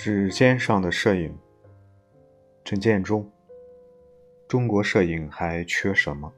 [0.00, 1.36] 指尖上的摄影，
[2.64, 3.28] 陈建中。
[4.46, 6.32] 中国摄影还缺什么？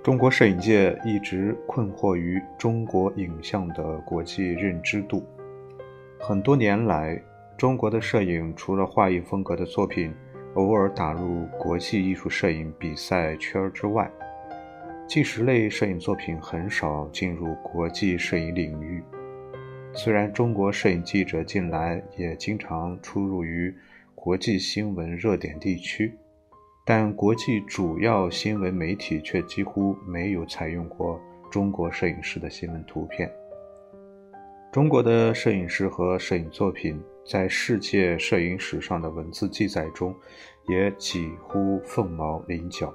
[0.00, 5.26] 中国摄影界一直困惑于中国影像的国际认知度。
[6.20, 7.20] 很多年来，
[7.58, 10.14] 中国的摄影除了画意风格的作品
[10.54, 14.08] 偶尔打入国际艺术摄影比赛圈之外，
[15.08, 19.02] 纪实类摄影作品很少进入国际摄影领域。
[19.94, 23.72] 虽然中国摄影记者近来也经常出入于
[24.14, 26.16] 国际新闻热点地区，
[26.84, 31.20] 但国际主要新闻媒体却几乎没有采用过
[31.50, 33.30] 中国摄影师的新闻图片。
[34.72, 40.14] 中国的摄影师和摄影作品在世界摄影史上的文字记载中
[40.68, 42.92] 也几乎凤毛麟角。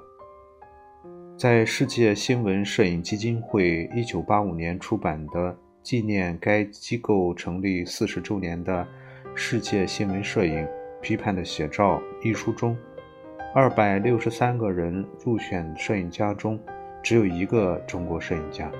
[1.36, 5.56] 在世界新闻摄影基金会1985年出版的。
[5.88, 8.86] 纪念该机构成立四十周年的
[9.34, 10.68] 《世界新闻摄影
[11.00, 12.76] 批判的写照》一书中，
[13.54, 16.60] 二百六十三个人入选摄影家中，
[17.02, 18.70] 只有一个中国摄影家。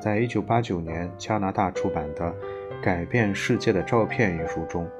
[0.00, 2.34] 在一九八九年加拿大出版的
[2.82, 4.90] 《改变世界的照片》一书中，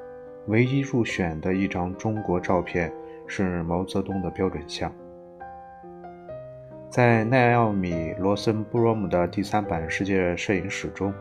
[0.46, 2.92] 唯一入选的一张中国照片
[3.26, 4.94] 是毛泽东的标准像。
[6.88, 11.12] 在奈奥米·罗森布罗姆的第三版世界摄影史中，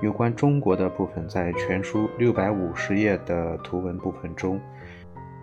[0.00, 4.60] 有关中国的部分在全书六百五十页的图文部分中，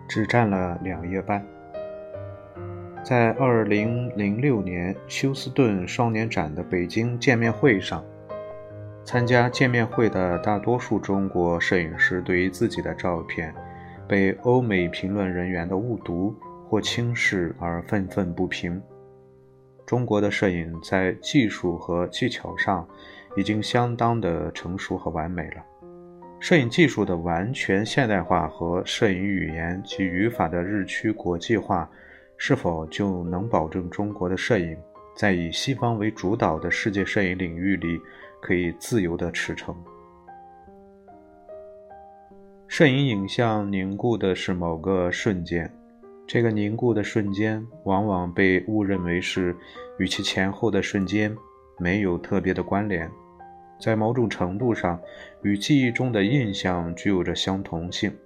[0.06, 1.42] 只占了两页半。
[3.02, 8.04] 在二零零六年休斯顿双年展的北京见面会上，
[9.02, 13.54] 参加见面会的大多数中国摄影师对于自己的照片
[14.06, 16.34] 被欧美评论人员的误读
[16.68, 18.82] 或轻视而愤愤不平。
[19.90, 22.88] 中国的摄影在技术和技巧上
[23.36, 25.66] 已经相当的成熟和完美了。
[26.38, 31.90] 摄影技术的完全现代化和摄影语言及语法的日趋国际化，
[32.36, 34.78] 是否就能保证中国的摄影
[35.16, 38.00] 在以西方为主导的世界摄影领域里
[38.40, 39.74] 可以自由地驰骋？
[42.68, 45.68] 摄影影像凝固的是某个瞬间。
[46.32, 49.52] 这个凝固的瞬间，往往被误认为是
[49.98, 51.36] 与其前后的瞬间
[51.76, 53.10] 没有特别的关联，
[53.80, 54.96] 在某种程度上
[55.42, 58.16] 与记忆中的印象具有着相同性。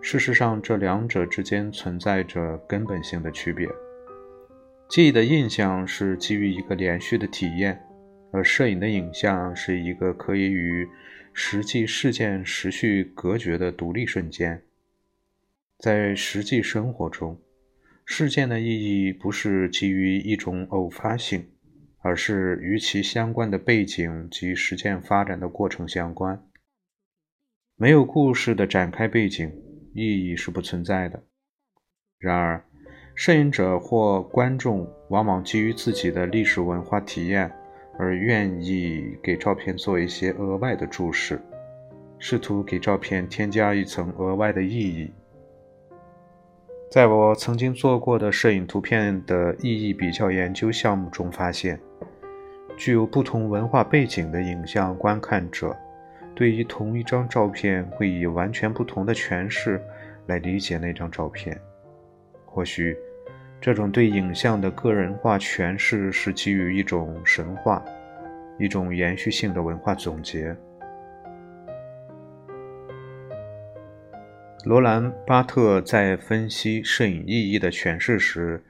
[0.00, 3.68] 事实上，这两者之间存在着根本性的区别。
[4.88, 7.80] 记忆的印象是基于一个连续的体验，
[8.32, 10.84] 而摄影的影像是一个可以与
[11.32, 14.60] 实际事件时序隔绝的独立瞬间。
[15.84, 17.38] 在实际生活中，
[18.06, 18.64] 事件的意
[19.04, 21.46] 义不是基于一种偶发性，
[21.98, 26.42] 而是与其相关的背景及事件发展的过程相关。
[27.76, 29.52] 没有故事的展开背景，
[29.92, 31.22] 意义是不存在的。
[32.18, 32.64] 然而，
[33.14, 37.52] 摄影者或观众往往基于自己的历史文化体验
[37.98, 41.38] 而愿意给照片做一些额外的注释，
[42.18, 45.12] 试图给照片添加一层额外的意义。
[46.94, 51.76] 在我曾经做过的摄影图片的意义比较研究项目中发现，
[52.76, 55.76] 具有不同文化背景的影像观看者，
[56.36, 59.82] 对于同一张照片会以完全不同的诠释
[60.26, 61.60] 来理解那张照片。
[62.46, 62.96] 或许，
[63.60, 67.84] 这种对影像的个人化诠释是基于一种神话，
[68.56, 70.56] 一种延续性的文化总结。
[74.64, 78.64] 罗兰·巴特在分析摄影意义的诠释时，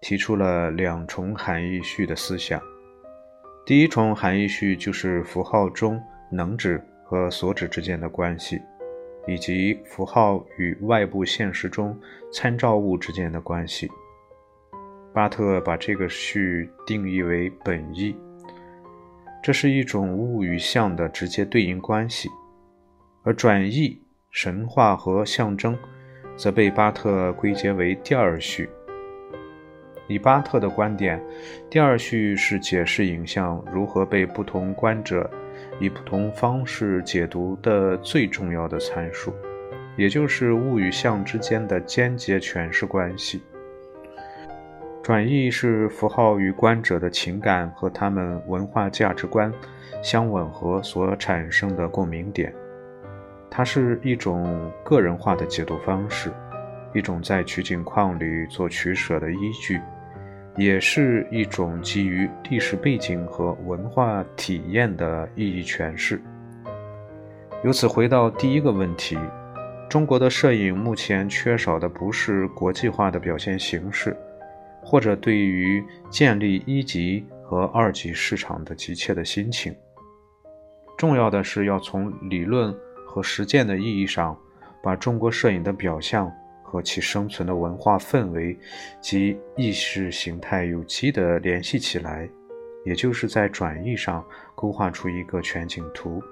[0.00, 2.60] 提出了两重含义序的思想。
[3.64, 8.60] 第一重含义序就是符号中能指和所指之间的关系，
[9.28, 11.96] 以及符号与外部现实中
[12.32, 13.88] 参照物之间的关系。
[15.14, 18.12] 巴特把这个序定义为本意，
[19.40, 22.28] 这是一种物与象的直接对应关系，
[23.22, 24.02] 而转译。
[24.30, 25.76] 神话和象征，
[26.36, 28.68] 则被巴特归结为第二序。
[30.06, 31.22] 以巴特的观点，
[31.68, 35.28] 第二序是解释影像如何被不同观者
[35.80, 39.34] 以不同方式解读的最重要的参数，
[39.96, 43.42] 也就是物与象之间的间接诠释关系。
[45.02, 49.52] 转译是符号与观者的情感和他们文化价值观
[50.02, 52.54] 相吻合所产生的共鸣点。
[53.50, 56.32] 它是一种个人化的解读方式，
[56.94, 59.80] 一种在取景框里做取舍的依据，
[60.56, 66.20] 也是一种基于历史背景和文化体验的意义诠释。
[67.64, 69.18] 由此回到第一个问题，
[69.88, 74.16] 中国的摄影目前缺少的不是国际化的表现形式，
[74.82, 79.74] 或者对于建立一级和二级市场的急切的心情。
[80.96, 82.74] 重要的是要从理论
[83.08, 84.38] 和实践的意义上，
[84.82, 86.30] 把中国摄影的表象
[86.62, 88.56] 和其生存的文化氛围
[89.00, 92.28] 及意识形态有机的联系起来，
[92.84, 94.22] 也就是在转译上
[94.54, 96.22] 勾画出一个全景图。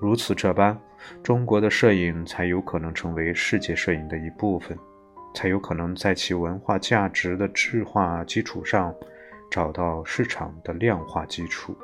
[0.00, 0.80] 如此这般，
[1.24, 4.78] 中国的摄影才有可能成为世界摄影的一部分，
[5.34, 8.94] 才有可能在其文化价值的质化基础上，
[9.50, 11.76] 找到市场的量化基础。